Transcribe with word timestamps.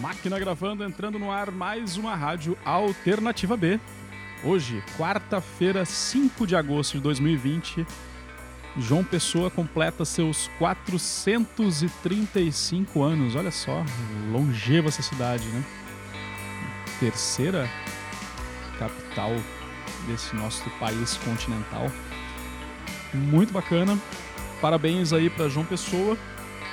Máquina 0.00 0.38
gravando, 0.38 0.82
entrando 0.82 1.18
no 1.18 1.30
ar 1.30 1.50
mais 1.50 1.98
uma 1.98 2.16
rádio 2.16 2.56
Alternativa 2.64 3.54
B. 3.54 3.78
Hoje, 4.42 4.82
quarta-feira, 4.96 5.84
5 5.84 6.46
de 6.46 6.56
agosto 6.56 6.94
de 6.94 7.00
2020, 7.00 7.86
João 8.78 9.04
Pessoa 9.04 9.50
completa 9.50 10.06
seus 10.06 10.48
435 10.58 13.02
anos. 13.02 13.36
Olha 13.36 13.50
só, 13.50 13.84
longeva 14.32 14.88
essa 14.88 15.02
cidade, 15.02 15.46
né? 15.48 15.62
Terceira 16.98 17.68
capital 18.78 19.36
desse 20.06 20.34
nosso 20.34 20.70
país 20.80 21.18
continental. 21.18 21.92
Muito 23.12 23.52
bacana. 23.52 23.98
Parabéns 24.62 25.12
aí 25.12 25.28
para 25.28 25.50
João 25.50 25.66
Pessoa. 25.66 26.16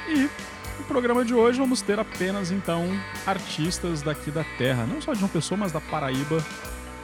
E 0.07 0.29
no 0.77 0.85
programa 0.85 1.25
de 1.25 1.33
hoje 1.33 1.59
vamos 1.59 1.81
ter 1.81 1.99
apenas 1.99 2.51
então 2.51 2.87
artistas 3.25 4.01
daqui 4.01 4.31
da 4.31 4.43
terra, 4.57 4.85
não 4.85 5.01
só 5.01 5.13
de 5.13 5.19
João 5.19 5.29
Pessoa, 5.29 5.57
mas 5.57 5.71
da 5.71 5.81
Paraíba, 5.81 6.43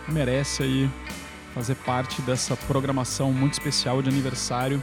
que 0.06 0.12
merece 0.12 0.64
aí 0.64 0.90
fazer 1.54 1.76
parte 1.76 2.22
dessa 2.22 2.56
programação 2.56 3.32
muito 3.32 3.54
especial 3.54 4.02
de 4.02 4.10
aniversário. 4.10 4.82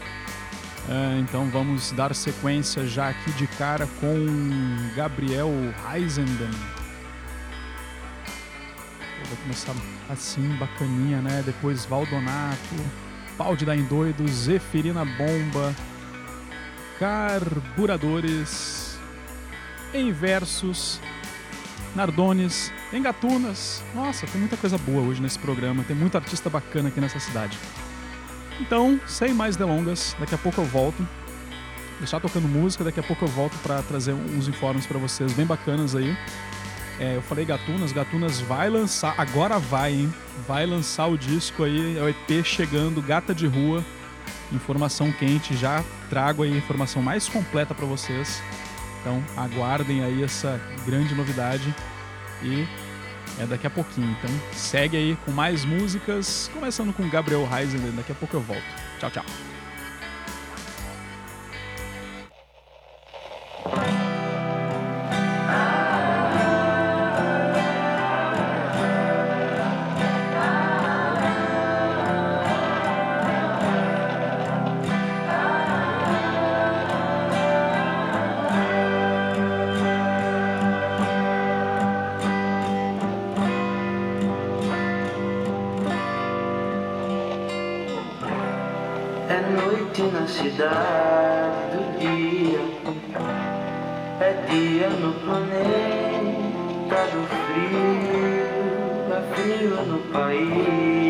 É, 0.89 1.19
então 1.21 1.49
vamos 1.51 1.93
dar 1.93 2.15
sequência 2.15 2.87
já 2.87 3.09
aqui 3.11 3.31
de 3.33 3.47
cara 3.47 3.87
com 4.01 4.27
Gabriel 4.97 5.51
Heisenden. 5.93 6.51
Vai 9.29 9.39
começar 9.43 9.75
assim, 10.09 10.57
bacaninha, 10.57 11.21
né? 11.21 11.43
Depois 11.45 11.85
Valdonato, 11.85 12.75
Pau 13.37 13.55
de 13.55 13.65
Dar 13.65 13.77
em 13.77 13.85
Doido, 13.85 14.27
Zeferina 14.27 15.05
Bomba, 15.05 15.75
Carburadores, 17.01 18.99
em 19.95 20.13
versos, 20.13 21.01
Nardones, 21.97 22.71
em 22.93 23.01
Gatunas. 23.01 23.83
Nossa, 23.95 24.27
tem 24.27 24.39
muita 24.39 24.55
coisa 24.59 24.77
boa 24.77 25.01
hoje 25.01 25.23
nesse 25.23 25.39
programa, 25.39 25.83
tem 25.83 25.97
muito 25.97 26.17
artista 26.17 26.51
bacana 26.51 26.91
aqui 26.91 27.01
nessa 27.01 27.19
cidade. 27.19 27.59
Então, 28.61 29.01
sem 29.07 29.33
mais 29.33 29.57
delongas, 29.57 30.15
daqui 30.21 30.35
a 30.35 30.39
pouco 30.39 30.61
eu 30.61 30.67
volto. 30.67 31.09
Deixar 31.99 32.21
tocando 32.21 32.47
música, 32.47 32.85
daqui 32.85 33.01
a 33.01 33.03
pouco 33.03 33.25
eu 33.25 33.29
volto 33.29 33.57
para 33.63 33.83
trazer 33.83 34.13
uns 34.13 34.47
informes 34.47 34.85
para 34.87 34.99
vocês 34.99 35.33
bem 35.33 35.47
bacanas 35.47 35.97
aí. 35.97 36.15
É, 36.99 37.17
eu 37.17 37.23
falei 37.23 37.47
Gatunas, 37.47 37.93
Gatunas 37.93 38.41
vai 38.41 38.69
lançar, 38.69 39.15
agora 39.17 39.59
vai, 39.59 39.95
hein? 39.95 40.15
Vai 40.47 40.67
lançar 40.67 41.07
o 41.07 41.17
disco 41.17 41.65
aí, 41.65 41.97
é 41.97 42.03
o 42.03 42.09
EP 42.11 42.45
chegando, 42.45 43.01
Gata 43.01 43.35
de 43.35 43.47
Rua. 43.47 43.83
Informação 44.53 45.13
quente, 45.13 45.57
já 45.57 45.85
trago 46.09 46.43
aí 46.43 46.53
a 46.53 46.57
informação 46.57 47.03
mais 47.03 47.29
completa 47.29 47.75
para 47.75 47.87
vocês. 47.87 48.43
Então 49.01 49.23
aguardem 49.37 50.03
aí 50.05 50.23
essa 50.23 50.61
grande 50.85 51.15
novidade 51.15 51.75
e 52.43 52.67
é 53.39 53.47
daqui 53.47 53.67
a 53.67 53.71
pouquinho. 53.71 54.17
Então 54.19 54.31
segue 54.53 54.97
aí 54.97 55.17
com 55.25 55.31
mais 55.31 55.65
músicas, 55.65 56.51
começando 56.53 56.93
com 56.93 57.09
Gabriel 57.09 57.49
Heisler. 57.51 57.93
Daqui 57.93 58.13
a 58.13 58.15
pouco 58.15 58.37
eu 58.37 58.41
volto. 58.41 58.63
Tchau, 58.99 59.11
tchau. 59.11 59.25
Noite 89.91 90.03
na 90.03 90.27
cidade 90.27 91.77
do 91.77 91.99
dia, 91.99 92.61
é 94.21 94.33
dia 94.49 94.89
no 94.89 95.13
planeta 95.15 97.01
do 97.13 97.27
frio, 97.27 97.91
é 99.11 99.21
frio 99.35 99.77
no 99.87 99.99
país 100.13 101.10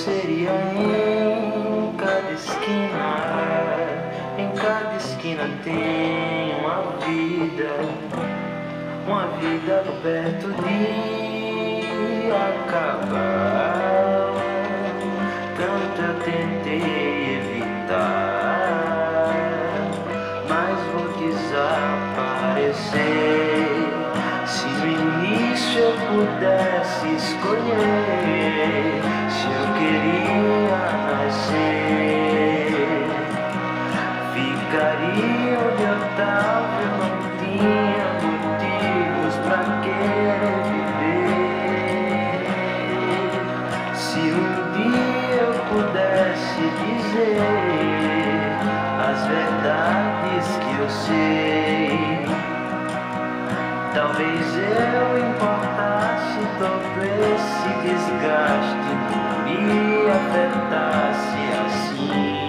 grosseria 0.00 0.50
em 0.76 1.92
cada 1.96 2.32
esquina. 2.32 3.18
Em 4.38 4.48
cada 4.56 4.96
esquina 4.96 5.44
tem 5.62 6.54
uma 6.58 6.96
vida, 7.04 7.70
uma 9.06 9.26
vida 9.38 9.84
perto 10.02 10.46
de 10.62 12.30
acabar. 12.32 13.60
Tanto 15.56 16.00
eu 16.00 16.14
tentei 16.24 17.36
evitar, 17.36 18.70
mas 20.48 20.78
vou 20.92 21.08
desaparecer. 21.18 21.90
Se 24.46 24.66
no 24.66 24.86
início 24.86 25.78
eu 25.78 25.92
pudesse 26.08 27.06
escolher, 27.16 29.09
queria 29.90 30.82
nascer, 31.10 31.90
ficaria 34.32 35.58
onde 35.58 35.82
eu 35.82 35.98
tava. 36.16 36.78
Eu 36.80 36.92
não 36.98 37.14
tinha 37.38 38.08
motivos 38.22 39.34
pra 39.44 39.60
querer 39.82 40.54
viver. 40.70 41.54
Se 43.94 44.20
um 44.20 44.50
dia 44.76 45.42
eu 45.42 45.54
pudesse 45.70 46.62
dizer 46.80 47.42
as 49.10 49.20
verdades 49.26 50.46
que 50.56 50.72
eu 50.80 50.88
sei. 50.88 51.98
Talvez 53.92 54.46
eu 54.56 55.06
importasse 55.18 56.40
todo 56.58 56.98
esse 57.02 57.68
desgaste 57.82 58.90
não 59.58 60.04
me 60.04 60.10
afetasse 60.10 61.38
assim. 61.64 62.39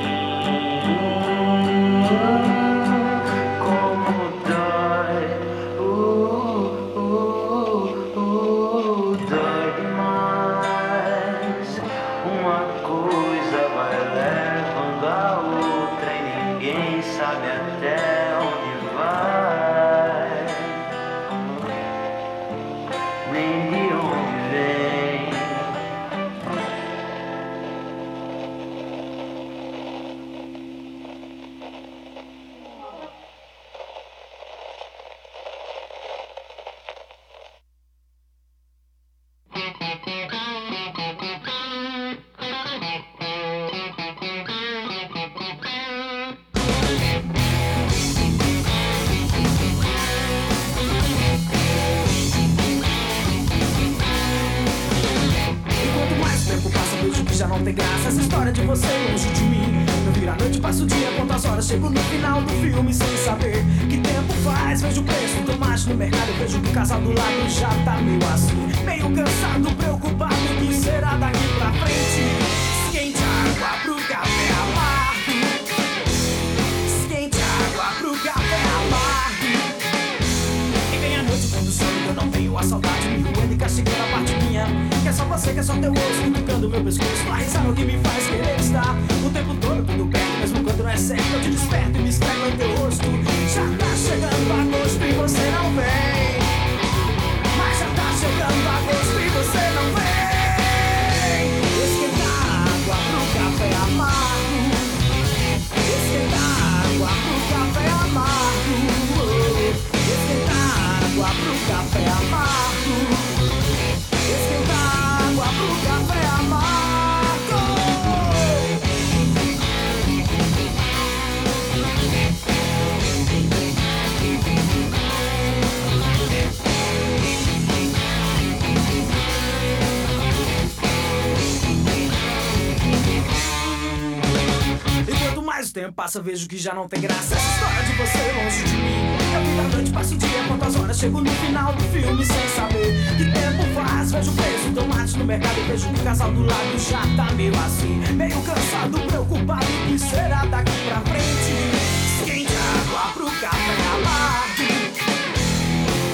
Tempo 135.74 135.94
passa, 135.94 136.22
vejo 136.22 136.48
que 136.48 136.58
já 136.58 136.74
não 136.74 136.88
tem 136.88 137.02
graça. 137.02 137.36
Essa 137.36 137.54
história 137.54 137.84
de 137.84 137.94
você 137.94 138.32
longe 138.32 138.64
de 138.64 138.76
mim. 138.76 139.12
Eu 139.34 139.42
vivo 139.42 139.60
a 139.60 139.64
noite, 139.76 139.92
passo 139.92 140.14
o 140.14 140.18
dia, 140.18 140.44
quantas 140.48 140.76
horas 140.76 140.98
Chego 140.98 141.22
no 141.22 141.32
final 141.32 141.74
do 141.74 141.84
filme 141.86 142.26
sem 142.26 142.48
saber. 142.50 143.18
Que 143.18 143.24
tempo 143.32 143.64
faz, 143.74 144.12
vejo 144.12 144.32
preço, 144.34 144.72
tomate 144.76 145.18
no 145.18 145.26
mercado 145.26 145.56
Vejo 145.68 145.90
que 145.90 146.00
o 146.00 146.04
casal 146.04 146.32
do 146.32 146.44
lado 146.44 146.80
já 146.80 147.02
tá 147.16 147.34
meio 147.34 147.54
assim. 147.58 148.02
Meio 148.14 148.42
cansado, 148.42 149.00
preocupado 149.08 149.66
O 149.66 149.88
que 149.88 150.00
será 150.00 150.46
daqui 150.46 150.72
pra 150.88 151.02
frente? 151.02 152.22
Esquente 152.22 152.54
água 152.54 153.14
pro 153.14 153.26
café 153.40 153.76
amargo 153.96 154.64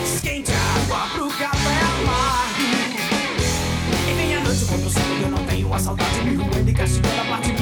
Esquente 0.06 0.52
água 0.52 1.08
pro 1.16 1.28
café 1.30 1.80
amargo 2.02 2.38
e 4.10 4.14
vem 4.14 4.42
noite 4.42 4.66
quando 4.66 4.84
eu 4.84 5.22
eu 5.24 5.32
não 5.32 5.46
tenho 5.46 5.74
a 5.74 5.80
saudade 5.80 6.22
Me 6.22 6.36
roendo 6.36 6.70
e 6.70 6.74
castigando 6.74 7.22
a 7.22 7.26
parte 7.26 7.57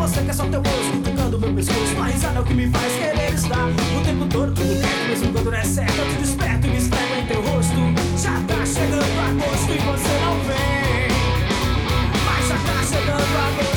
você, 0.00 0.22
que 0.22 0.30
é 0.30 0.32
só 0.32 0.44
teu 0.46 0.62
rosto 0.62 1.02
Tocando 1.04 1.38
meu 1.38 1.54
pescoço, 1.54 2.00
a 2.00 2.06
risada 2.06 2.38
é 2.38 2.40
o 2.40 2.44
que 2.44 2.54
me 2.54 2.70
faz 2.70 2.92
querer 2.92 3.34
estar. 3.34 3.66
O 3.66 4.04
tempo 4.04 4.26
todo 4.26 4.54
tudo 4.54 4.80
perto, 4.80 5.08
mesmo 5.08 5.32
quando 5.32 5.50
não 5.50 5.58
é 5.58 5.64
certo 5.64 5.98
Eu 5.98 6.08
te 6.08 6.14
desperto 6.20 6.66
e 6.66 6.70
me 6.70 6.76
esfrego 6.78 7.14
em 7.14 7.26
teu 7.26 7.42
rosto. 7.42 7.74
Já 8.16 8.40
tá 8.48 8.66
chegando 8.66 9.04
agosto 9.28 9.72
e 9.72 9.78
você 9.78 10.14
não 10.24 10.34
vem. 10.48 11.10
Mas 12.24 12.48
já 12.48 12.56
tá 12.56 12.82
chegando 12.82 13.20
agosto 13.20 13.69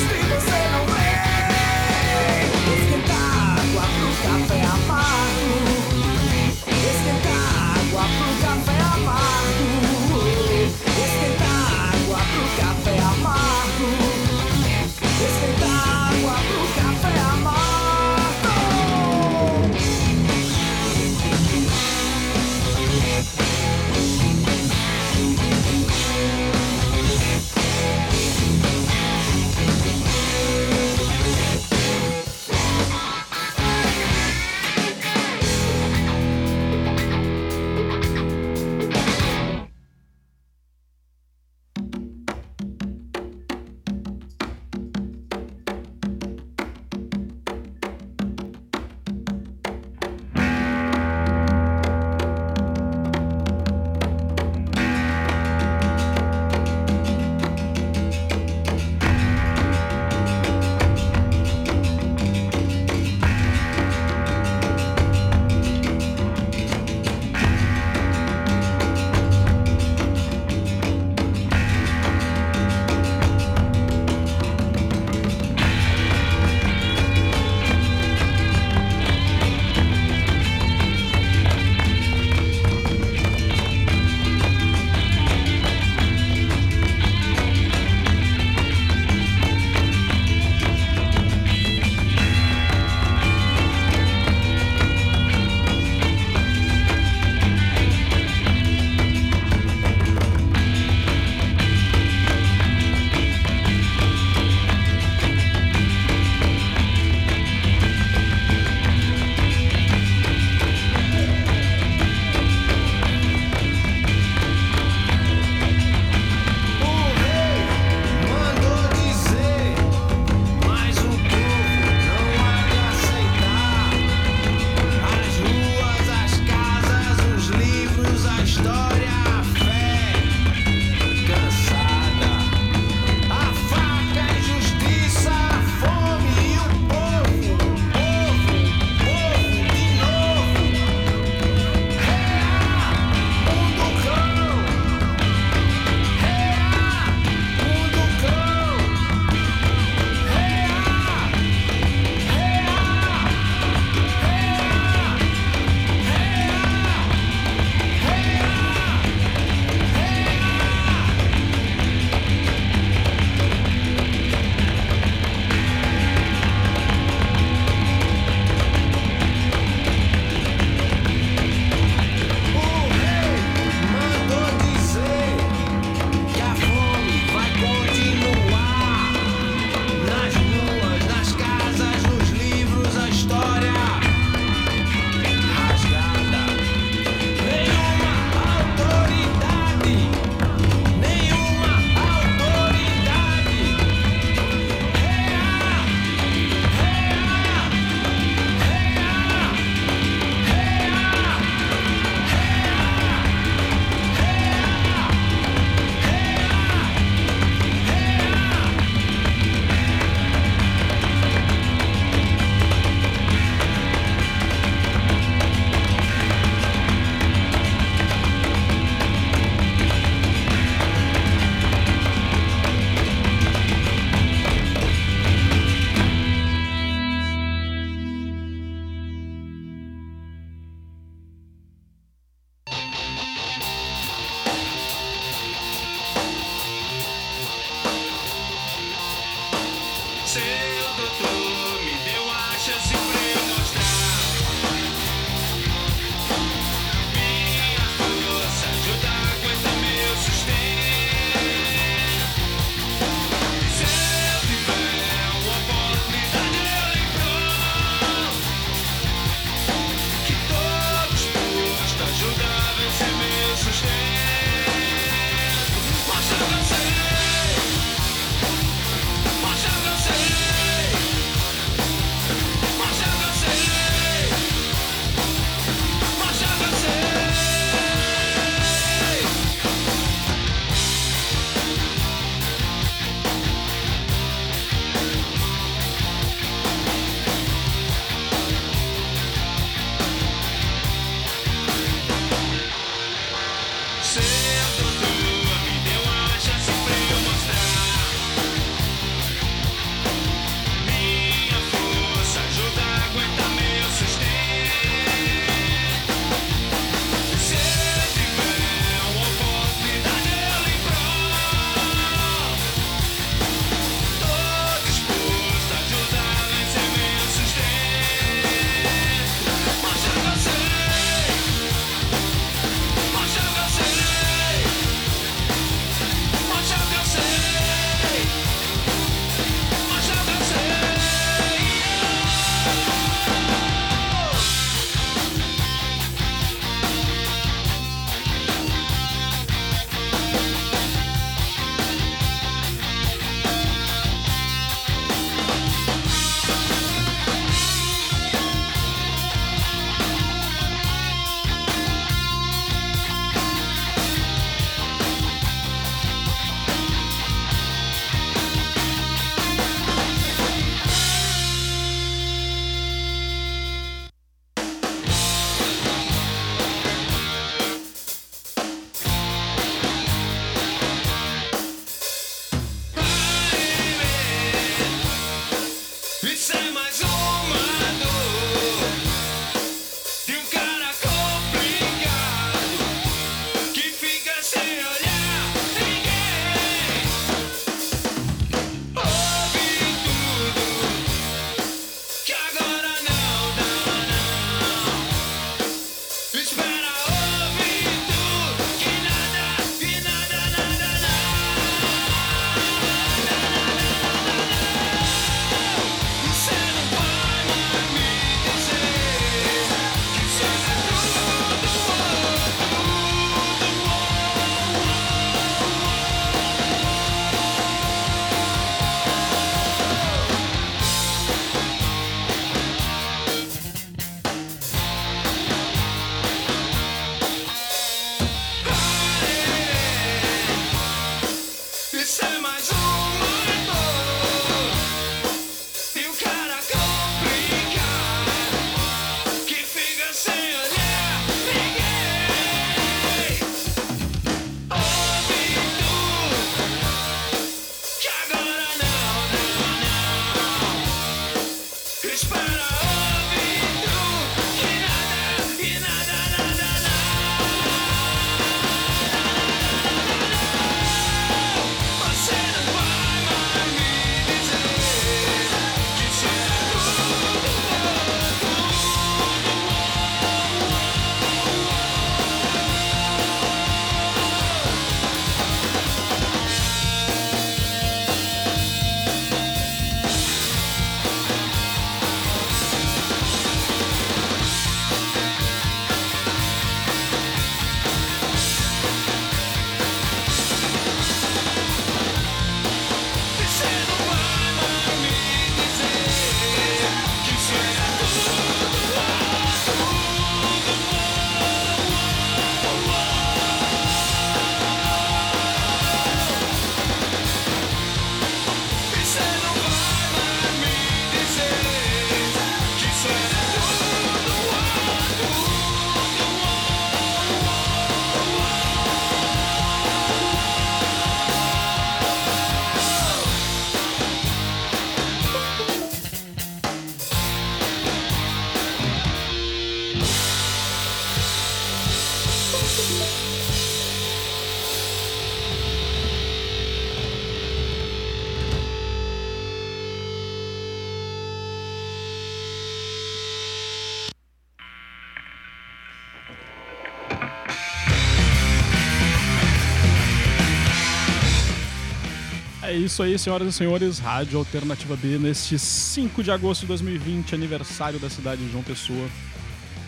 isso 552.85 553.01
aí, 553.01 553.17
senhoras 553.17 553.47
e 553.47 553.51
senhores. 553.51 553.99
Rádio 553.99 554.37
Alternativa 554.37 554.95
B, 554.95 555.17
neste 555.17 555.57
5 555.57 556.23
de 556.23 556.31
agosto 556.31 556.61
de 556.61 556.67
2020, 556.67 557.33
aniversário 557.33 557.99
da 557.99 558.09
cidade 558.09 558.43
de 558.43 558.51
João 558.51 558.63
Pessoa. 558.63 559.07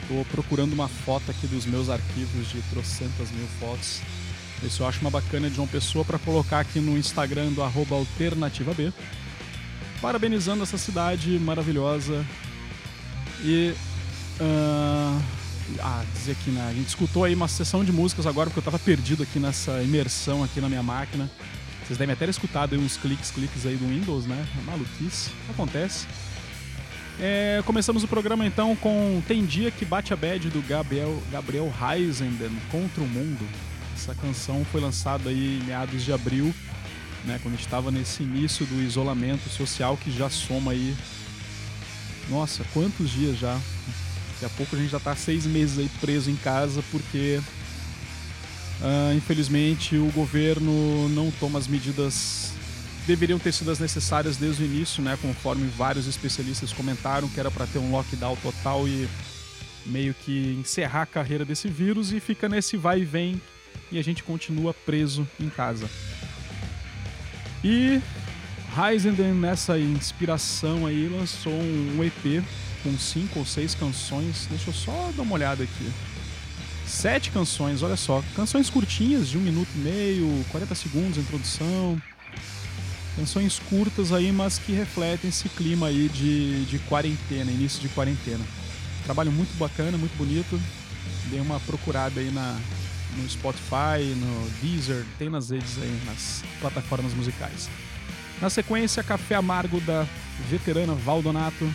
Tô 0.08 0.24
procurando 0.32 0.74
uma 0.74 0.88
foto 0.88 1.30
aqui 1.32 1.48
dos 1.48 1.66
meus 1.66 1.90
arquivos 1.90 2.50
de 2.50 2.62
trocentas 2.70 3.32
mil 3.32 3.48
fotos. 3.60 4.02
Se 4.70 4.80
eu 4.80 4.88
acho 4.88 5.02
uma 5.02 5.10
bacana 5.10 5.50
de 5.50 5.56
João 5.56 5.68
Pessoa 5.68 6.06
para 6.06 6.18
colocar 6.18 6.60
aqui 6.60 6.80
no 6.80 6.98
Instagram 6.98 7.52
do 7.52 7.62
arroba 7.62 7.96
Alternativa 7.96 8.74
B. 8.74 8.92
Parabenizando 10.02 10.64
essa 10.64 10.78
cidade 10.78 11.38
maravilhosa. 11.40 12.26
E. 13.44 13.74
ah, 14.40 15.22
ah, 15.80 16.04
dizer 16.14 16.34
aqui, 16.34 16.52
né? 16.52 16.68
A 16.70 16.74
gente 16.74 16.88
escutou 16.88 17.24
aí 17.24 17.34
uma 17.34 17.48
sessão 17.48 17.84
de 17.84 17.92
músicas 17.92 18.26
agora, 18.26 18.50
porque 18.50 18.60
eu 18.60 18.64
tava 18.64 18.80
perdido 18.80 19.24
aqui 19.24 19.40
nessa 19.40 19.82
imersão 19.82 20.44
aqui 20.44 20.62
na 20.62 20.70
minha 20.70 20.84
máquina. 20.84 21.30
Vocês 21.86 22.00
devem 22.00 22.14
até 22.14 22.26
ter 22.26 22.32
escutado 22.32 22.76
uns 22.76 22.98
cliques, 22.98 23.30
cliques 23.30 23.64
aí 23.64 23.76
do 23.76 23.88
Windows, 23.88 24.26
né? 24.26 24.48
Maluquice, 24.66 25.30
acontece. 25.48 26.08
É, 27.20 27.62
começamos 27.64 28.04
o 28.04 28.08
programa 28.08 28.44
então 28.44 28.76
com 28.76 29.22
Tem 29.28 29.46
Dia 29.46 29.70
Que 29.70 29.86
Bate 29.86 30.12
a 30.12 30.16
Bad 30.16 30.50
do 30.50 30.68
Gabriel, 30.68 31.22
Gabriel 31.32 31.72
Heisenden, 31.80 32.50
Contra 32.72 33.04
o 33.04 33.08
Mundo. 33.08 33.48
Essa 33.96 34.16
canção 34.16 34.66
foi 34.72 34.82
lançada 34.82 35.30
aí 35.30 35.60
em 35.62 35.66
meados 35.66 36.04
de 36.04 36.12
abril, 36.12 36.52
né? 37.24 37.40
Quando 37.44 37.58
estava 37.60 37.92
nesse 37.92 38.24
início 38.24 38.66
do 38.66 38.82
isolamento 38.82 39.48
social 39.48 39.96
que 39.96 40.12
já 40.12 40.28
soma 40.28 40.72
aí. 40.72 40.96
Nossa, 42.30 42.66
quantos 42.74 43.12
dias 43.12 43.38
já? 43.38 43.60
Daqui 44.34 44.46
a 44.46 44.50
pouco 44.50 44.76
a 44.76 44.80
gente 44.80 44.90
já 44.90 45.00
tá 45.00 45.16
seis 45.16 45.46
meses 45.46 45.78
aí 45.78 45.90
preso 46.02 46.32
em 46.32 46.36
casa 46.36 46.84
porque 46.92 47.40
ah, 48.82 49.14
infelizmente, 49.16 49.98
o 49.98 50.12
governo 50.12 51.10
não 51.10 51.32
toma 51.32 51.60
as 51.60 51.68
medidas 51.68 52.54
deveriam 53.06 53.38
ter 53.38 53.52
sido 53.52 53.70
as 53.72 53.80
necessárias 53.80 54.38
desde 54.38 54.64
o 54.64 54.66
início, 54.66 55.04
né? 55.04 55.18
Conforme 55.22 55.68
vários 55.68 56.08
especialistas 56.08 56.74
comentaram 56.74 57.30
que 57.30 57.40
era 57.40 57.52
para 57.52 57.68
ter 57.68 57.78
um 57.78 57.92
lockdown 57.92 58.36
total 58.38 58.88
e 58.88 59.08
meio 59.86 60.14
que 60.14 60.58
encerrar 60.60 61.04
a 61.04 61.06
carreira 61.06 61.46
desse 61.46 61.68
vírus 61.68 62.12
e 62.12 62.20
fica 62.20 62.50
nesse 62.50 62.76
vai 62.76 63.02
e 63.02 63.06
vem 63.06 63.40
e 63.92 64.00
a 64.00 64.04
gente 64.04 64.24
continua 64.24 64.74
preso 64.74 65.28
em 65.40 65.50
casa. 65.50 65.88
E 67.64 68.02
Heisenden, 68.78 69.34
nessa 69.34 69.78
inspiração 69.78 70.86
aí, 70.86 71.08
lançou 71.08 71.54
um 71.54 72.04
EP 72.04 72.44
com 72.84 72.98
cinco 72.98 73.40
ou 73.40 73.46
seis 73.46 73.74
canções. 73.74 74.48
Deixa 74.50 74.70
eu 74.70 74.74
só 74.74 75.12
dar 75.16 75.24
uma 75.24 75.34
olhada 75.34 75.64
aqui. 75.64 75.92
Sete 76.88 77.32
canções, 77.32 77.82
olha 77.82 77.96
só. 77.96 78.24
Canções 78.36 78.70
curtinhas, 78.70 79.30
de 79.30 79.38
um 79.38 79.42
minuto 79.42 79.70
e 79.76 79.80
meio, 79.80 80.46
40 80.52 80.76
segundos, 80.76 81.18
introdução. 81.18 82.02
Canções 83.16 83.60
curtas 83.60 84.12
aí, 84.12 84.32
mas 84.32 84.60
que 84.60 84.74
refletem 84.74 85.30
esse 85.30 85.48
clima 85.50 85.88
aí 85.88 86.10
de, 86.10 86.66
de 86.66 86.80
quarentena, 86.80 87.50
início 87.50 87.82
de 87.82 87.88
quarentena. 87.90 88.44
Trabalho 89.06 89.32
muito 89.32 89.58
bacana, 89.58 89.98
muito 89.98 90.16
bonito. 90.18 90.60
Dei 91.30 91.40
uma 91.40 91.60
procurada 91.62 92.20
aí 92.20 92.30
na, 92.30 92.60
no 93.16 93.30
Spotify, 93.30 94.04
no 94.16 94.50
Deezer, 94.62 95.06
tem 95.18 95.30
nas 95.30 95.50
redes 95.50 95.78
aí, 95.82 96.02
nas 96.06 96.44
plataformas 96.60 97.14
musicais. 97.14 97.70
Na 98.42 98.50
sequência, 98.50 99.02
Café 99.02 99.36
Amargo 99.36 99.80
da 99.82 100.06
veterana 100.50 100.94
Valdonato. 100.94 101.74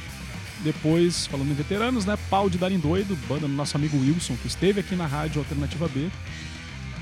Depois, 0.63 1.27
falando 1.27 1.51
em 1.51 1.55
veteranos, 1.55 2.05
né? 2.05 2.19
Pau 2.29 2.51
de 2.51 2.59
Dar 2.59 2.71
Doido, 2.71 3.17
banda 3.27 3.49
do 3.49 3.55
nosso 3.55 3.77
amigo 3.77 3.99
Wilson, 3.99 4.37
que 4.37 4.47
esteve 4.47 4.81
aqui 4.81 4.95
na 4.95 5.07
Rádio 5.07 5.41
Alternativa 5.41 5.89
B, 5.89 6.11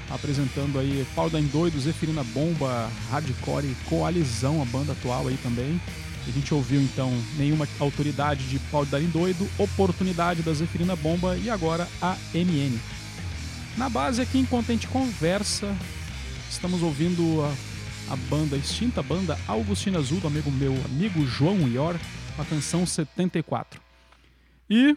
apresentando 0.09 0.79
aí 0.79 1.05
Pau 1.15 1.29
Dar 1.29 1.41
em 1.41 1.47
Doido, 1.47 1.81
Zeferina 1.81 2.23
Bomba, 2.23 2.89
Hardcore 3.11 3.75
Coalizão, 3.89 4.63
a 4.63 4.65
banda 4.65 4.93
atual 4.93 5.27
aí 5.27 5.37
também. 5.43 5.81
A 6.27 6.31
gente 6.31 6.53
ouviu 6.53 6.81
então 6.81 7.13
Nenhuma 7.37 7.67
Autoridade 7.81 8.45
de 8.45 8.59
Pau 8.71 8.85
de 8.85 8.93
Dar 8.93 9.01
Doido, 9.01 9.49
Oportunidade 9.59 10.43
da 10.43 10.53
Zeferina 10.53 10.95
Bomba 10.95 11.37
e 11.37 11.51
agora 11.51 11.89
a 12.01 12.17
MN. 12.33 12.79
Na 13.77 13.89
base 13.89 14.23
aqui, 14.23 14.39
enquanto 14.39 14.71
a 14.71 14.73
gente 14.73 14.87
conversa, 14.87 15.75
estamos 16.49 16.81
ouvindo 16.83 17.43
a, 17.43 18.13
a 18.13 18.17
banda, 18.17 18.55
a 18.55 18.59
extinta 18.59 19.03
banda 19.03 19.37
Augustina 19.49 19.99
Azul, 19.99 20.21
do 20.21 20.29
amigo 20.29 20.51
meu 20.51 20.77
amigo 20.85 21.27
João 21.27 21.69
Ior, 22.39 22.41
a 22.41 22.45
canção 22.45 22.87
74. 22.87 23.81
E. 24.71 24.97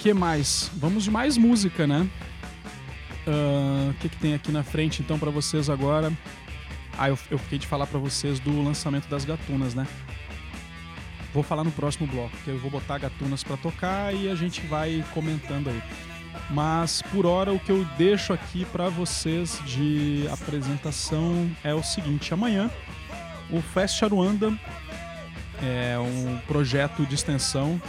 que 0.00 0.12
mais? 0.12 0.70
Vamos 0.74 1.04
de 1.04 1.10
mais 1.10 1.36
música, 1.36 1.86
né? 1.86 2.08
O 3.26 3.94
que, 3.94 4.08
que 4.08 4.16
tem 4.16 4.34
aqui 4.34 4.52
na 4.52 4.62
frente 4.62 5.02
então 5.02 5.18
para 5.18 5.30
vocês 5.30 5.68
agora? 5.68 6.12
Ah, 6.98 7.08
eu, 7.08 7.18
eu 7.30 7.38
fiquei 7.38 7.58
de 7.58 7.66
falar 7.66 7.86
para 7.86 7.98
vocês 7.98 8.38
do 8.38 8.62
lançamento 8.62 9.08
das 9.08 9.24
gatunas, 9.24 9.74
né? 9.74 9.86
Vou 11.34 11.42
falar 11.42 11.64
no 11.64 11.72
próximo 11.72 12.06
bloco, 12.06 12.34
que 12.44 12.50
eu 12.50 12.58
vou 12.58 12.70
botar 12.70 12.98
gatunas 12.98 13.44
para 13.44 13.56
tocar 13.58 14.14
e 14.14 14.28
a 14.30 14.34
gente 14.34 14.62
vai 14.62 15.04
comentando 15.12 15.68
aí. 15.68 15.82
Mas 16.50 17.02
por 17.02 17.26
hora 17.26 17.52
o 17.52 17.58
que 17.58 17.70
eu 17.70 17.84
deixo 17.98 18.32
aqui 18.32 18.64
para 18.66 18.88
vocês 18.88 19.60
de 19.66 20.26
apresentação 20.32 21.50
é 21.64 21.74
o 21.74 21.82
seguinte: 21.82 22.32
amanhã 22.32 22.70
o 23.50 23.60
Fest 23.60 24.02
Aruanda 24.02 24.56
é 25.62 25.98
um 25.98 26.38
projeto 26.46 27.06
de 27.06 27.14
extensão. 27.14 27.80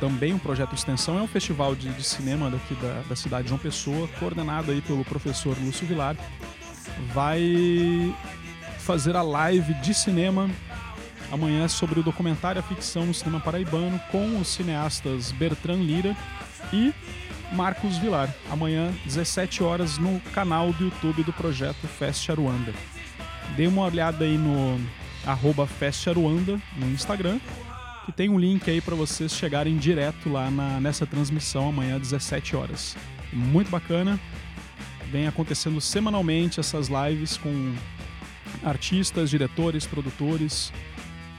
Também 0.00 0.32
um 0.32 0.38
projeto 0.38 0.70
de 0.70 0.76
extensão, 0.76 1.18
é 1.18 1.22
um 1.22 1.28
festival 1.28 1.76
de, 1.76 1.88
de 1.92 2.02
cinema 2.02 2.50
daqui 2.50 2.74
da, 2.74 3.02
da 3.08 3.14
cidade 3.14 3.44
de 3.44 3.50
João 3.50 3.58
Pessoa, 3.58 4.08
coordenado 4.18 4.72
aí 4.72 4.80
pelo 4.80 5.04
professor 5.04 5.56
Lúcio 5.60 5.86
Vilar. 5.86 6.16
Vai 7.14 8.12
fazer 8.80 9.14
a 9.14 9.22
live 9.22 9.72
de 9.74 9.94
cinema 9.94 10.50
amanhã 11.30 11.68
sobre 11.68 12.00
o 12.00 12.02
documentário 12.02 12.58
A 12.58 12.62
Ficção 12.62 13.06
no 13.06 13.14
Cinema 13.14 13.40
Paraibano 13.40 13.98
com 14.10 14.40
os 14.40 14.48
cineastas 14.48 15.30
Bertrand 15.30 15.80
Lira 15.80 16.16
e 16.72 16.92
Marcos 17.52 17.96
Vilar. 17.98 18.34
Amanhã, 18.50 18.92
17 19.04 19.62
horas, 19.62 19.98
no 19.98 20.20
canal 20.34 20.72
do 20.72 20.84
YouTube 20.84 21.22
do 21.22 21.32
projeto 21.32 21.86
Fest 21.86 22.28
Aruanda. 22.28 22.74
Dê 23.56 23.66
uma 23.66 23.84
olhada 23.84 24.24
aí 24.24 24.36
no, 24.36 24.78
arroba 25.26 25.66
Festaruanda 25.66 26.60
no 26.76 26.86
Instagram, 26.90 27.38
que 28.04 28.12
tem 28.12 28.28
um 28.28 28.38
link 28.38 28.68
aí 28.68 28.80
para 28.80 28.94
vocês 28.94 29.32
chegarem 29.32 29.76
direto 29.76 30.28
lá 30.28 30.50
na, 30.50 30.80
nessa 30.80 31.06
transmissão 31.06 31.68
amanhã 31.68 31.96
às 31.96 32.02
17 32.02 32.56
horas. 32.56 32.96
Muito 33.32 33.70
bacana. 33.70 34.18
Vem 35.10 35.26
acontecendo 35.26 35.80
semanalmente 35.80 36.58
essas 36.58 36.88
lives 36.88 37.36
com 37.36 37.74
artistas, 38.64 39.30
diretores, 39.30 39.86
produtores. 39.86 40.72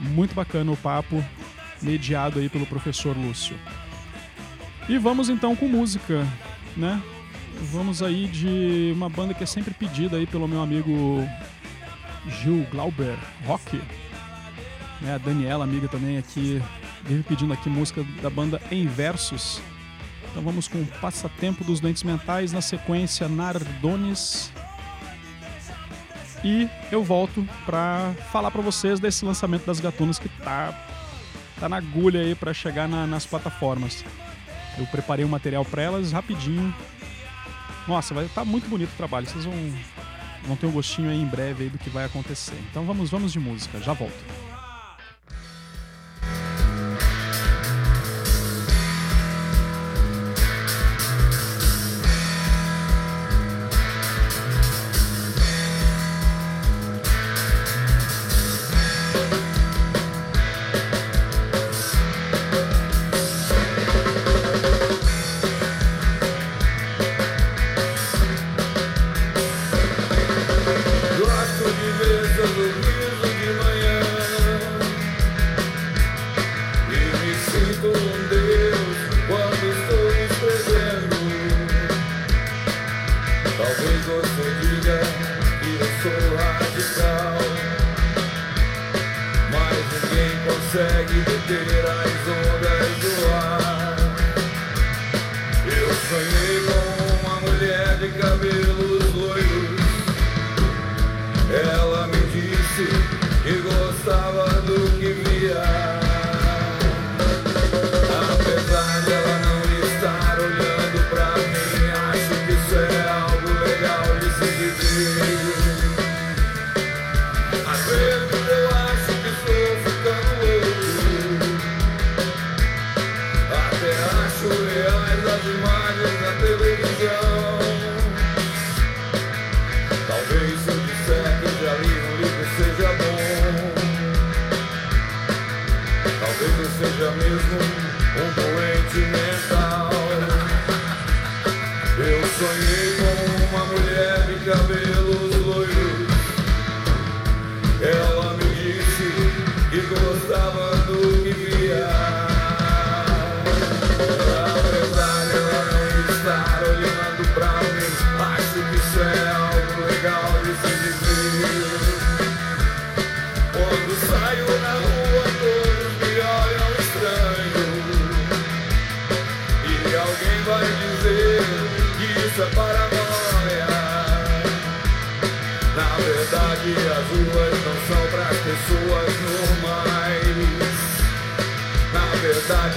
Muito 0.00 0.34
bacana 0.34 0.72
o 0.72 0.76
papo, 0.76 1.24
mediado 1.82 2.38
aí 2.38 2.48
pelo 2.48 2.66
professor 2.66 3.16
Lúcio. 3.16 3.56
E 4.88 4.98
vamos 4.98 5.28
então 5.28 5.56
com 5.56 5.68
música, 5.68 6.26
né? 6.76 7.02
Vamos 7.72 8.02
aí 8.02 8.26
de 8.26 8.92
uma 8.94 9.08
banda 9.08 9.32
que 9.32 9.42
é 9.42 9.46
sempre 9.46 9.72
pedida 9.72 10.16
aí 10.16 10.26
pelo 10.26 10.48
meu 10.48 10.60
amigo 10.60 11.26
Gil 12.42 12.66
Glauber 12.70 13.16
Rock. 13.46 13.80
Né? 15.00 15.14
A 15.14 15.18
Daniela, 15.18 15.64
amiga 15.64 15.88
também 15.88 16.18
aqui, 16.18 16.62
vive 17.04 17.22
pedindo 17.22 17.52
aqui 17.52 17.68
música 17.68 18.04
da 18.22 18.30
banda 18.30 18.60
Em 18.70 18.86
Versos. 18.86 19.60
Então 20.30 20.42
vamos 20.42 20.66
com 20.66 20.84
Passatempo 21.00 21.62
dos 21.62 21.78
Doentes 21.80 22.02
Mentais, 22.02 22.52
na 22.52 22.60
sequência 22.60 23.28
Nardones. 23.28 24.52
E 26.42 26.68
eu 26.92 27.02
volto 27.02 27.46
para 27.64 28.12
falar 28.30 28.50
para 28.50 28.60
vocês 28.60 29.00
desse 29.00 29.24
lançamento 29.24 29.64
das 29.64 29.80
gatunas 29.80 30.18
que 30.18 30.28
tá, 30.28 30.74
tá 31.58 31.68
na 31.68 31.76
agulha 31.78 32.20
aí 32.20 32.34
para 32.34 32.52
chegar 32.52 32.86
na- 32.88 33.06
nas 33.06 33.24
plataformas. 33.24 34.04
Eu 34.76 34.86
preparei 34.86 35.24
um 35.24 35.28
material 35.28 35.64
para 35.64 35.82
elas 35.82 36.12
rapidinho. 36.12 36.74
Nossa, 37.88 38.12
vai 38.12 38.26
estar 38.26 38.44
muito 38.44 38.68
bonito 38.68 38.90
o 38.92 38.96
trabalho. 38.96 39.26
Vocês 39.26 39.44
vão, 39.44 39.54
vão 40.46 40.56
ter 40.56 40.66
um 40.66 40.72
gostinho 40.72 41.10
aí 41.10 41.20
em 41.20 41.26
breve 41.26 41.64
aí 41.64 41.70
do 41.70 41.78
que 41.78 41.90
vai 41.90 42.04
acontecer. 42.04 42.58
Então 42.70 42.84
vamos, 42.84 43.10
vamos 43.10 43.32
de 43.32 43.40
música. 43.40 43.80
Já 43.80 43.92
volto. 43.92 44.43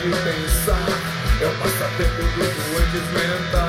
Verdade, 0.08 0.24
pensar 0.24 0.88
é 1.42 1.48
o 1.48 1.52
passatempo 1.58 2.22
dos 2.22 2.54
doentes 2.66 3.08
mentais. 3.12 3.67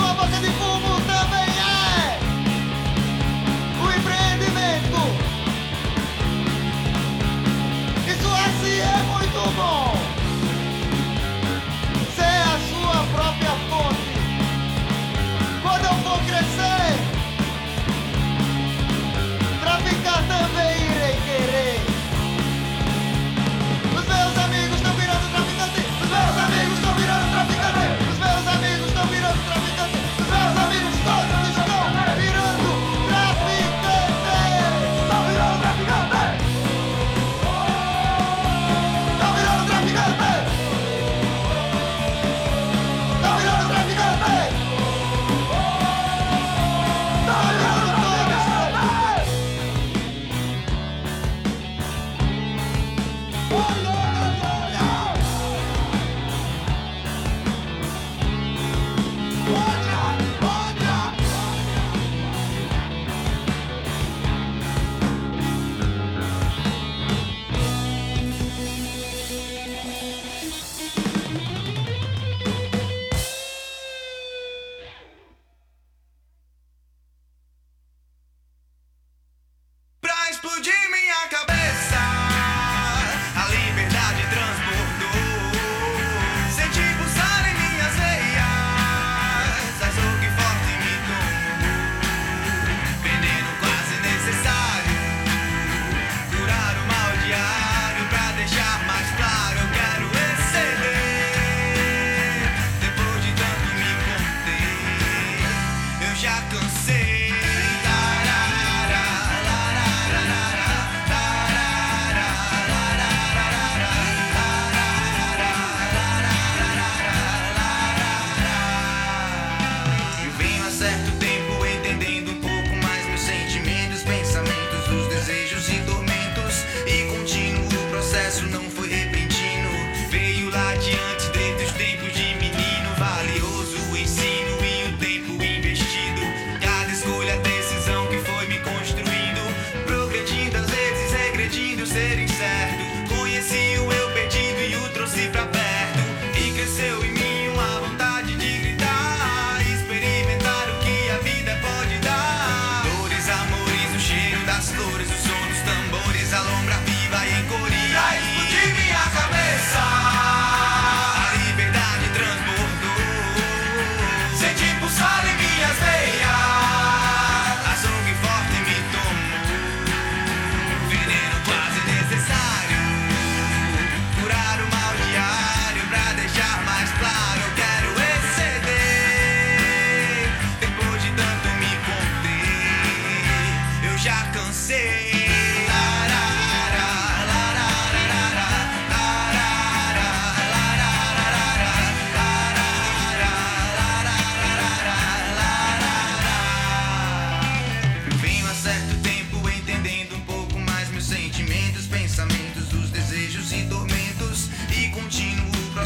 sua 0.00 0.14
boca 0.14 0.38
de 0.40 0.50
fumo 0.52 0.98
também 1.02 1.50
é 1.58 2.18
o 3.82 3.86
empreendimento. 3.98 5.00
Isso 8.08 8.28
assim 8.46 8.78
é 8.80 8.96
muito 9.12 9.40
bom. 9.56 9.94
Ser 12.16 12.22
é 12.22 12.42
a 12.42 12.58
sua 12.70 13.04
própria 13.12 13.54
fonte. 13.68 14.12
Quando 15.62 15.84
eu 15.84 15.94
for 16.02 16.18
crescer, 16.24 16.96
traficar 19.60 20.22
também 20.26 20.79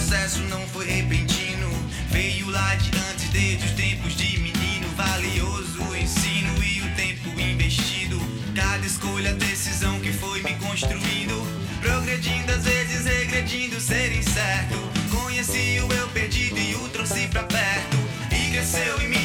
processo 0.05 0.41
não 0.51 0.61
foi 0.69 0.85
repentino. 0.85 1.71
Veio 2.11 2.51
lá 2.51 2.75
de 2.75 2.91
antes, 3.11 3.31
desde 3.31 3.65
os 3.65 3.73
tempos 3.73 4.15
de 4.15 4.39
menino. 4.39 4.87
Valioso 4.97 5.83
o 5.83 5.97
ensino 5.97 6.63
e 6.63 6.83
o 6.83 6.95
tempo 6.95 7.41
investido. 7.41 8.21
Cada 8.55 8.85
escolha, 8.85 9.33
decisão 9.33 9.99
que 10.01 10.13
foi 10.13 10.43
me 10.43 10.55
construindo. 10.57 11.35
Progredindo, 11.81 12.53
às 12.53 12.65
vezes 12.65 13.07
regredindo, 13.07 13.81
ser 13.81 14.15
incerto. 14.15 14.77
Conheci 15.11 15.81
o 15.81 15.91
eu 15.91 16.09
perdido 16.09 16.59
e 16.59 16.75
o 16.75 16.89
trouxe 16.91 17.27
pra 17.29 17.45
perto. 17.45 17.97
E 18.31 18.51
cresceu 18.53 19.01
em 19.01 19.09
mim. 19.09 19.24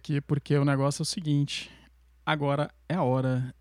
Aqui 0.00 0.20
porque 0.20 0.56
o 0.56 0.64
negócio 0.64 1.02
é 1.02 1.04
o 1.04 1.06
seguinte. 1.06 1.70
Agora 2.24 2.70
é 2.88 2.94
a 2.94 3.02
hora 3.02 3.54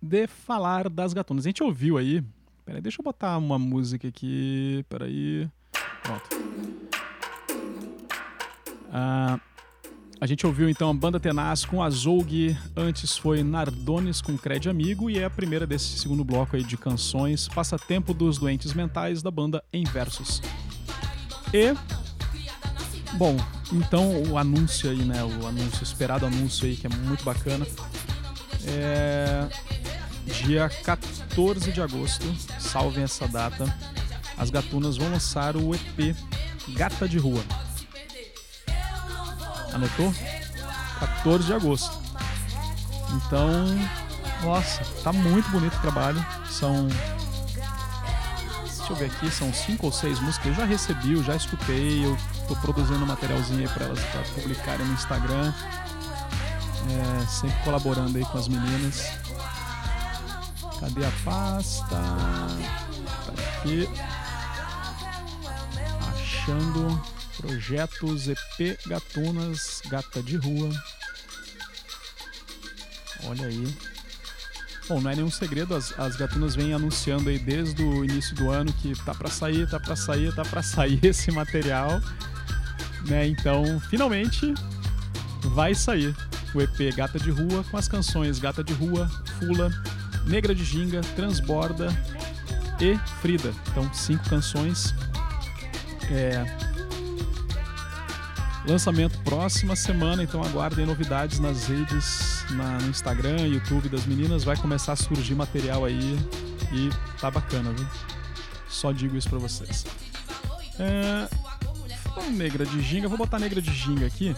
de 0.00 0.26
falar 0.28 0.88
das 0.88 1.12
gatunas. 1.12 1.44
A 1.44 1.48
gente 1.48 1.62
ouviu 1.62 1.98
aí. 1.98 2.22
Peraí, 2.64 2.80
deixa 2.80 3.00
eu 3.00 3.04
botar 3.04 3.36
uma 3.36 3.58
música 3.58 4.06
aqui. 4.06 4.84
Peraí. 4.88 5.48
Pronto. 6.02 6.28
Ah, 8.90 9.40
a 10.20 10.26
gente 10.26 10.46
ouviu 10.46 10.68
então 10.68 10.90
a 10.90 10.94
Banda 10.94 11.18
Tenaz 11.18 11.64
com 11.64 11.82
Azougue. 11.82 12.56
Antes 12.76 13.16
foi 13.16 13.42
Nardones 13.42 14.20
com 14.20 14.38
Cred 14.38 14.68
Amigo. 14.68 15.10
E 15.10 15.18
é 15.18 15.24
a 15.24 15.30
primeira 15.30 15.66
desse 15.66 15.98
segundo 15.98 16.24
bloco 16.24 16.54
aí 16.54 16.62
de 16.62 16.76
canções. 16.76 17.48
Passatempo 17.48 18.14
dos 18.14 18.38
Doentes 18.38 18.72
Mentais 18.72 19.22
da 19.22 19.30
banda 19.30 19.62
Em 19.72 19.82
Versos. 19.84 20.40
E 21.52 21.74
Bom, 23.14 23.36
então 23.72 24.22
o 24.24 24.38
anúncio 24.38 24.90
aí, 24.90 24.98
né? 24.98 25.22
O 25.24 25.46
anúncio, 25.46 25.80
o 25.80 25.82
esperado 25.82 26.26
anúncio 26.26 26.66
aí, 26.66 26.76
que 26.76 26.86
é 26.86 26.90
muito 26.90 27.24
bacana. 27.24 27.66
É. 28.66 29.46
Dia 30.44 30.68
14 30.84 31.72
de 31.72 31.80
agosto, 31.80 32.26
salvem 32.58 33.04
essa 33.04 33.26
data. 33.26 33.64
As 34.36 34.50
gatunas 34.50 34.96
vão 34.96 35.10
lançar 35.10 35.56
o 35.56 35.74
EP 35.74 36.14
Gata 36.68 37.08
de 37.08 37.18
Rua. 37.18 37.42
Anotou? 39.72 40.14
14 41.00 41.46
de 41.46 41.52
agosto. 41.54 41.98
Então, 43.14 43.66
nossa, 44.42 44.84
tá 45.02 45.12
muito 45.12 45.48
bonito 45.50 45.76
o 45.76 45.80
trabalho. 45.80 46.24
São 46.50 46.88
Deixa 48.88 48.92
eu 48.92 48.96
ver 48.96 49.16
aqui, 49.16 49.30
são 49.30 49.52
cinco 49.52 49.86
ou 49.86 49.92
seis 49.92 50.18
músicas. 50.20 50.46
Eu 50.46 50.54
já 50.54 50.64
recebi, 50.64 51.12
eu 51.12 51.22
já 51.22 51.36
escutei, 51.36 52.04
eu 52.04 52.16
tô 52.48 52.56
produzindo 52.56 53.04
um 53.04 53.06
materialzinho 53.06 53.68
aí 53.68 53.84
elas 53.84 54.00
pra 54.00 54.22
publicarem 54.34 54.86
no 54.86 54.94
Instagram. 54.94 55.52
É, 56.90 57.26
sempre 57.26 57.62
colaborando 57.62 58.16
aí 58.16 58.24
com 58.24 58.38
as 58.38 58.48
meninas. 58.48 59.02
Cadê 60.80 61.04
a 61.04 61.12
pasta? 61.24 61.88
Tá 61.90 63.32
aqui. 63.58 63.88
Achando 66.08 67.02
projetos 67.36 68.28
EP 68.28 68.78
Gatunas, 68.86 69.82
Gata 69.88 70.22
de 70.22 70.36
Rua. 70.36 70.70
Olha 73.24 73.46
aí. 73.46 73.76
Bom, 74.88 75.02
não 75.02 75.10
é 75.10 75.16
nenhum 75.16 75.30
segredo, 75.30 75.74
as, 75.74 75.92
as 75.98 76.16
gatunas 76.16 76.54
vêm 76.54 76.72
anunciando 76.72 77.28
aí 77.28 77.38
desde 77.38 77.82
o 77.82 78.02
início 78.02 78.34
do 78.34 78.50
ano 78.50 78.72
que 78.72 78.94
tá 79.04 79.14
pra 79.14 79.28
sair, 79.28 79.68
tá 79.68 79.78
pra 79.78 79.94
sair, 79.94 80.34
tá 80.34 80.42
pra 80.42 80.62
sair 80.62 80.98
esse 81.04 81.30
material. 81.30 82.00
Né? 83.06 83.26
Então, 83.28 83.80
finalmente 83.88 84.52
vai 85.44 85.74
sair 85.74 86.14
o 86.54 86.60
EP 86.60 86.94
Gata 86.94 87.18
de 87.18 87.30
Rua 87.30 87.64
com 87.70 87.76
as 87.76 87.86
canções 87.88 88.38
Gata 88.38 88.62
de 88.64 88.72
Rua, 88.72 89.08
Fula, 89.38 89.70
Negra 90.26 90.54
de 90.54 90.64
Ginga, 90.64 91.00
Transborda 91.16 91.88
e 92.80 92.96
Frida. 93.20 93.52
Então, 93.70 93.92
cinco 93.94 94.28
canções. 94.28 94.94
É, 96.10 96.44
Lançamento 98.66 99.16
próxima 99.20 99.74
semana, 99.74 100.22
então 100.22 100.42
aguardem 100.42 100.84
novidades 100.84 101.38
nas 101.38 101.66
redes, 101.68 102.44
na- 102.50 102.76
no 102.78 102.88
Instagram, 102.90 103.46
YouTube 103.46 103.88
das 103.88 104.04
meninas. 104.04 104.44
Vai 104.44 104.56
começar 104.58 104.92
a 104.92 104.96
surgir 104.96 105.34
material 105.34 105.86
aí 105.86 106.18
e 106.72 106.90
tá 107.18 107.30
bacana, 107.30 107.72
viu? 107.72 107.86
Só 108.68 108.92
digo 108.92 109.16
isso 109.16 109.30
pra 109.30 109.38
vocês. 109.38 109.86
É... 110.78 111.26
Negra 112.30 112.64
de 112.64 112.80
Ginga, 112.80 113.08
vou 113.08 113.18
botar 113.18 113.38
Negra 113.38 113.60
de 113.60 113.72
Ginga 113.72 114.06
aqui, 114.06 114.34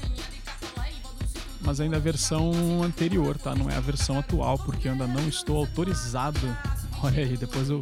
mas 1.60 1.80
ainda 1.80 1.96
a 1.96 2.00
versão 2.00 2.82
anterior, 2.82 3.36
tá? 3.36 3.54
Não 3.54 3.68
é 3.68 3.76
a 3.76 3.80
versão 3.80 4.18
atual, 4.18 4.58
porque 4.58 4.88
eu 4.88 4.92
ainda 4.92 5.06
não 5.06 5.28
estou 5.28 5.56
autorizado. 5.56 6.40
Olha 7.02 7.22
aí, 7.22 7.36
depois 7.36 7.68
eu, 7.68 7.80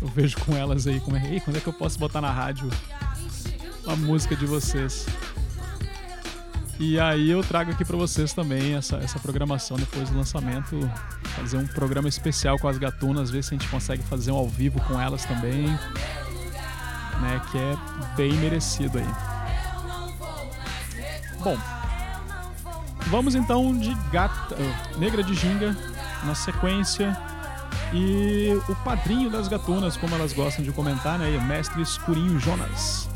eu 0.00 0.08
vejo 0.08 0.36
com 0.38 0.56
elas 0.56 0.86
aí 0.86 1.00
como 1.00 1.16
é, 1.16 1.32
Ei, 1.32 1.40
quando 1.40 1.56
é 1.56 1.60
que 1.60 1.66
eu 1.66 1.72
posso 1.72 1.98
botar 1.98 2.20
na 2.20 2.30
rádio 2.30 2.68
a 3.86 3.96
música 3.96 4.36
de 4.36 4.46
vocês. 4.46 5.06
E 6.78 7.00
aí 7.00 7.30
eu 7.30 7.42
trago 7.42 7.70
aqui 7.70 7.84
pra 7.84 7.96
vocês 7.96 8.34
também 8.34 8.74
essa, 8.74 8.96
essa 8.96 9.18
programação 9.18 9.78
depois 9.78 10.10
do 10.10 10.16
lançamento, 10.16 10.78
fazer 11.34 11.56
um 11.56 11.66
programa 11.66 12.08
especial 12.08 12.58
com 12.58 12.68
as 12.68 12.76
gatunas, 12.76 13.30
ver 13.30 13.42
se 13.42 13.54
a 13.54 13.58
gente 13.58 13.68
consegue 13.68 14.02
fazer 14.02 14.30
um 14.30 14.36
ao 14.36 14.46
vivo 14.46 14.78
com 14.82 15.00
elas 15.00 15.24
também, 15.24 15.66
né, 17.20 17.40
que 17.50 17.58
é 17.58 17.76
bem 18.16 18.32
merecido 18.34 18.98
aí. 18.98 19.08
Bom, 21.40 21.56
vamos 23.06 23.34
então 23.34 23.76
de 23.78 23.94
gata, 24.10 24.54
uh, 24.54 24.98
Negra 24.98 25.22
de 25.22 25.34
Ginga 25.34 25.76
na 26.24 26.34
sequência 26.34 27.16
e 27.92 28.58
o 28.68 28.74
padrinho 28.76 29.30
das 29.30 29.48
gatunas, 29.48 29.96
como 29.96 30.14
elas 30.14 30.32
gostam 30.32 30.64
de 30.64 30.72
comentar, 30.72 31.18
né, 31.18 31.36
o 31.36 31.42
mestre 31.42 31.80
Escurinho 31.80 32.38
Jonas. 32.40 33.08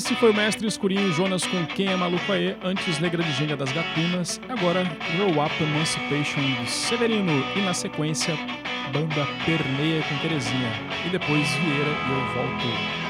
Esse 0.03 0.15
foi 0.15 0.31
o 0.31 0.33
mestre 0.33 0.65
escurinho 0.65 1.13
Jonas 1.13 1.45
com 1.45 1.63
Quem 1.63 1.89
é 1.89 1.95
Maluco 1.95 2.31
Aê, 2.31 2.55
antes 2.63 2.97
Negra 2.97 3.21
de 3.21 3.31
Gênia 3.33 3.55
das 3.55 3.71
Gatunas, 3.71 4.41
agora 4.49 4.83
Grow 5.15 5.45
Up 5.45 5.63
Emancipation 5.63 6.41
do 6.59 6.67
Severino. 6.67 7.31
E 7.55 7.61
na 7.61 7.71
sequência 7.71 8.33
Banda 8.91 9.27
Perneia 9.45 10.01
com 10.01 10.17
Terezinha. 10.27 10.71
E 11.05 11.09
depois 11.09 11.47
Vieira 11.53 11.91
e 11.91 12.11
eu 12.13 12.33
volto. 12.33 13.00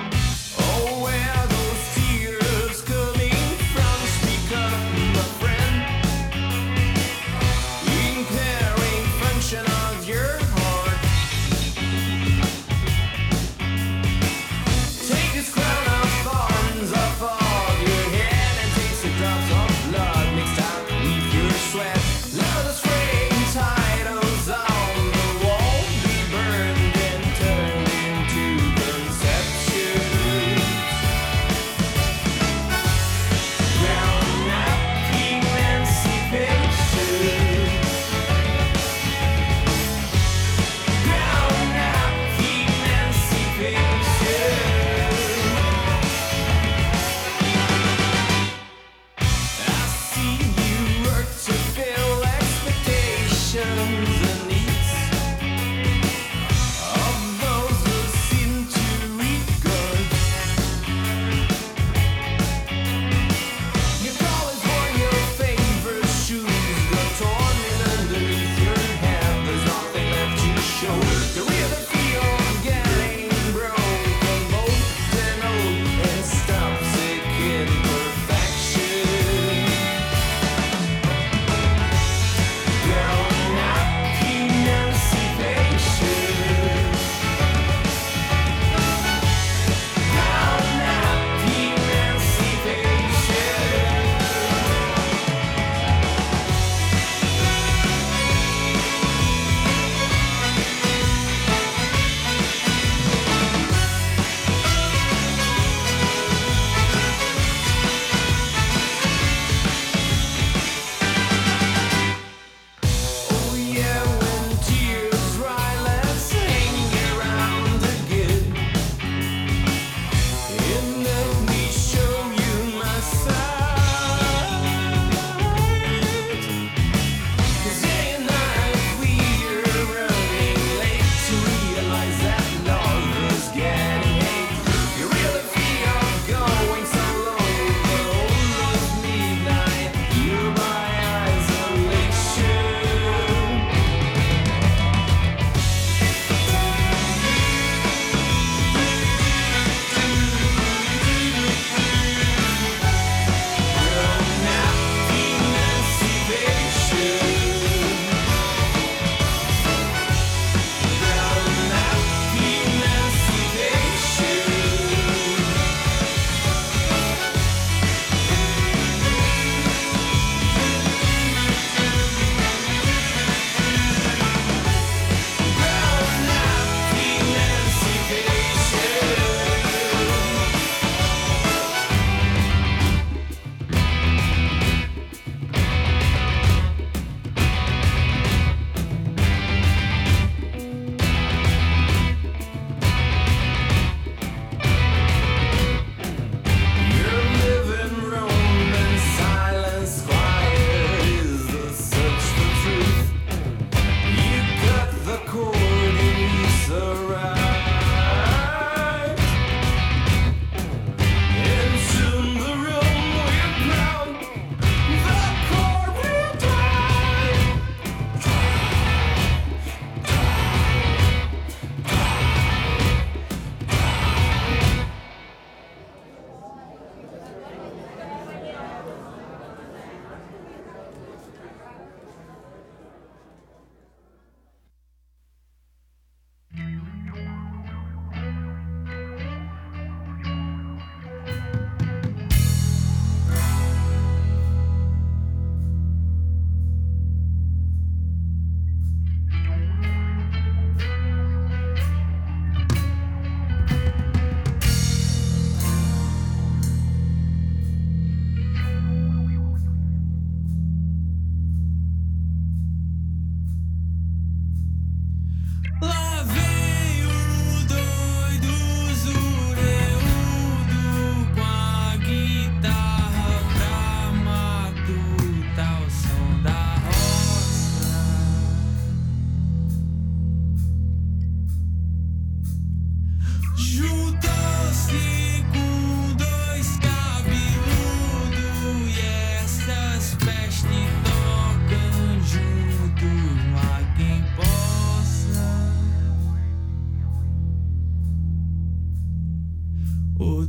O 300.21 300.23
oh, 300.23 300.45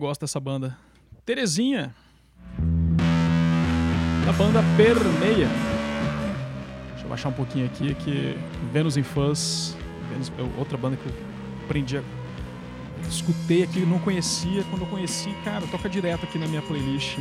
gosto 0.00 0.22
dessa 0.22 0.40
banda. 0.40 0.76
Terezinha. 1.24 1.94
Da 4.26 4.32
banda 4.32 4.60
Permeia. 4.76 5.48
Deixa 6.90 7.04
eu 7.04 7.08
baixar 7.08 7.28
um 7.28 7.32
pouquinho 7.32 7.66
aqui 7.66 7.94
que 7.94 8.36
Vênus 8.72 8.96
em 8.96 9.02
Fãs. 9.02 9.76
Vênus 10.10 10.32
outra 10.58 10.76
banda 10.76 10.96
que 10.96 11.06
eu 11.06 11.12
aprendi 11.64 11.98
a 11.98 12.02
escutei 13.08 13.62
aqui, 13.62 13.80
não 13.80 13.98
conhecia. 13.98 14.64
Quando 14.70 14.82
eu 14.82 14.88
conheci, 14.88 15.30
cara, 15.44 15.66
toca 15.70 15.88
direto 15.88 16.24
aqui 16.24 16.38
na 16.38 16.46
minha 16.46 16.62
playlist. 16.62 17.18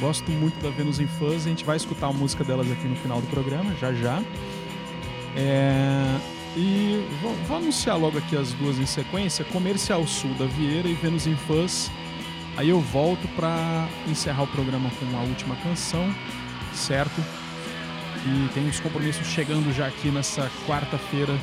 Gosto 0.00 0.30
muito 0.30 0.60
da 0.62 0.70
Vênus 0.70 1.00
em 1.00 1.06
Fuzz. 1.06 1.46
A 1.46 1.48
gente 1.48 1.64
vai 1.64 1.76
escutar 1.76 2.08
a 2.08 2.12
música 2.12 2.44
delas 2.44 2.70
aqui 2.70 2.86
no 2.86 2.96
final 2.96 3.20
do 3.20 3.26
programa, 3.28 3.74
já 3.80 3.92
já. 3.92 4.22
É, 5.36 6.04
E 6.56 7.04
vou, 7.20 7.32
vou 7.48 7.56
anunciar 7.56 7.98
logo 7.98 8.18
aqui 8.18 8.36
as 8.36 8.52
duas 8.52 8.78
em 8.78 8.86
sequência: 8.86 9.44
Comercial 9.46 10.06
Sul 10.06 10.32
da 10.34 10.46
Vieira 10.46 10.88
e 10.88 10.94
Vênus 10.94 11.26
em 11.26 11.36
Fuzz. 11.36 11.90
Aí 12.56 12.68
eu 12.68 12.80
volto 12.80 13.26
para 13.34 13.88
encerrar 14.06 14.44
o 14.44 14.46
programa 14.46 14.90
com 14.90 15.16
a 15.16 15.22
última 15.22 15.56
canção, 15.56 16.14
certo? 16.72 17.20
E 18.26 18.48
tem 18.54 18.66
uns 18.66 18.80
compromissos 18.80 19.26
chegando 19.26 19.72
já 19.74 19.86
aqui 19.86 20.08
nessa 20.08 20.50
quarta-feira 20.66 21.34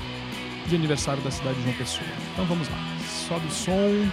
de 0.68 0.76
aniversário 0.76 1.22
da 1.22 1.30
cidade 1.30 1.58
de 1.58 1.64
João 1.64 1.76
Pessoa. 1.76 2.08
Então 2.34 2.46
vamos 2.46 2.70
lá. 2.70 2.78
Sobe 3.28 3.46
o 3.46 3.52
som. 3.52 4.10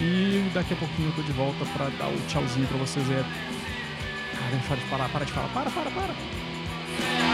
E 0.00 0.50
daqui 0.52 0.74
a 0.74 0.76
pouquinho 0.76 1.08
eu 1.10 1.14
tô 1.14 1.22
de 1.22 1.32
volta 1.32 1.64
pra 1.76 1.88
dar 1.98 2.08
o 2.08 2.18
tchauzinho 2.26 2.66
pra 2.66 2.78
vocês 2.78 3.08
aí. 3.10 3.24
Cara, 4.32 4.50
deixa 4.50 4.76
de 4.76 4.82
falar, 4.82 5.08
para 5.08 5.24
de 5.24 5.32
falar, 5.32 5.48
para, 5.48 5.70
para, 5.70 5.90
para. 5.90 7.29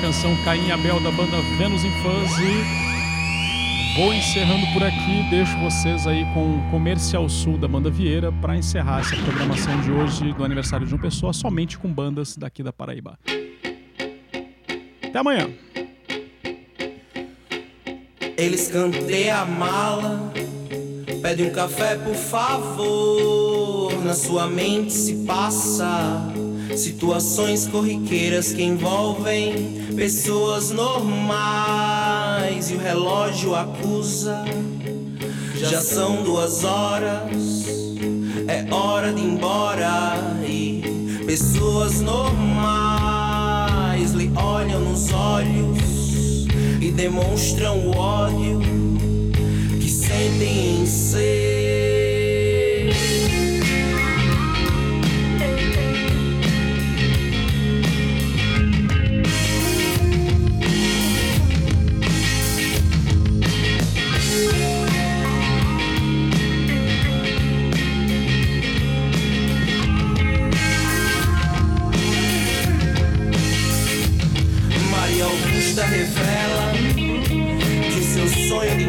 Canção 0.00 0.36
Caim 0.44 0.68
e 0.68 0.72
Abel 0.72 1.00
da 1.00 1.10
banda 1.10 1.36
Vênus 1.56 1.84
em 1.84 1.90
Fãs 2.02 2.30
e 2.38 3.98
vou 4.00 4.14
encerrando 4.14 4.66
por 4.72 4.82
aqui. 4.82 5.28
Deixo 5.28 5.56
vocês 5.58 6.06
aí 6.06 6.24
com 6.34 6.60
Comercial 6.70 7.28
Sul 7.28 7.58
da 7.58 7.66
banda 7.66 7.90
Vieira 7.90 8.30
para 8.30 8.56
encerrar 8.56 9.00
essa 9.00 9.16
programação 9.16 9.80
de 9.80 9.90
hoje 9.90 10.32
do 10.32 10.44
aniversário 10.44 10.86
de 10.86 10.94
uma 10.94 11.02
pessoa 11.02 11.32
somente 11.32 11.76
com 11.76 11.92
bandas 11.92 12.36
daqui 12.36 12.62
da 12.62 12.72
Paraíba. 12.72 13.18
Até 15.02 15.18
amanhã. 15.18 15.50
Eles 18.36 18.68
cantei 18.68 19.30
a 19.30 19.44
mala, 19.44 20.32
pede 21.20 21.42
um 21.42 21.50
café 21.50 21.96
por 21.96 22.14
favor. 22.14 24.04
Na 24.04 24.14
sua 24.14 24.46
mente 24.46 24.92
se 24.92 25.24
passa 25.26 26.32
situações 26.78 27.66
corriqueiras 27.66 28.52
que 28.52 28.62
envolvem 28.62 29.88
pessoas 29.96 30.70
normais 30.70 32.70
e 32.70 32.74
o 32.74 32.78
relógio 32.78 33.54
acusa. 33.54 34.44
Já 35.56 35.80
são 35.80 36.22
duas 36.22 36.62
horas, 36.62 37.66
é 38.46 38.72
hora 38.72 39.12
de 39.12 39.20
ir 39.20 39.24
embora 39.24 40.14
e 40.46 40.82
pessoas 41.26 42.00
normais 42.00 42.52
lhe 44.12 44.30
olham 44.36 44.80
nos 44.80 45.12
olhos 45.12 46.46
e 46.80 46.92
demonstram 46.92 47.88
o 47.88 47.96
ódio 47.96 48.60
que 49.80 49.90
sentem 49.90 50.82
em 50.82 50.86
ser. 50.86 51.48
Maria 51.48 51.67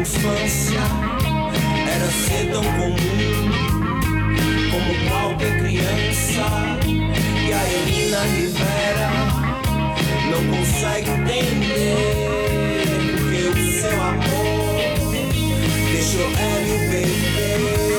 infância 0.00 0.80
era 1.94 2.06
ser 2.10 2.50
tão 2.50 2.64
comum 2.64 2.96
como 4.70 5.10
qualquer 5.10 5.58
criança. 5.60 6.44
E 6.86 7.52
a 7.52 7.62
Elina 7.70 8.20
Rivera 8.34 9.10
não 10.30 10.56
consegue 10.56 11.10
entender 11.10 12.16
porque 13.12 13.42
o 13.48 13.80
seu 13.80 14.02
amor 14.02 14.90
deixou 15.92 16.30
ela 16.38 16.68
e. 16.68 17.89